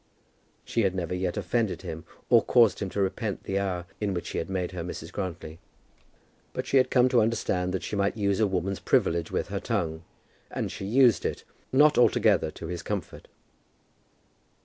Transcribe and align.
She 0.65 0.81
had 0.81 0.95
never 0.95 1.13
yet 1.13 1.37
offended 1.37 1.83
him, 1.83 2.05
or 2.31 2.43
caused 2.43 2.79
him 2.79 2.89
to 2.89 2.99
repent 3.01 3.43
the 3.43 3.59
hour 3.59 3.85
in 3.99 4.15
which 4.15 4.29
he 4.29 4.39
had 4.39 4.49
made 4.49 4.71
her 4.71 4.83
Mrs. 4.83 5.11
Grantly. 5.11 5.59
But 6.53 6.65
she 6.65 6.77
had 6.77 6.89
come 6.89 7.07
to 7.09 7.21
understand 7.21 7.71
that 7.71 7.83
she 7.83 7.95
might 7.95 8.17
use 8.17 8.39
a 8.39 8.47
woman's 8.47 8.79
privilege 8.79 9.29
with 9.29 9.49
her 9.49 9.59
tongue; 9.59 10.01
and 10.49 10.71
she 10.71 10.85
used 10.85 11.23
it, 11.23 11.43
not 11.71 11.99
altogether 11.99 12.49
to 12.49 12.65
his 12.65 12.81
comfort. 12.81 13.27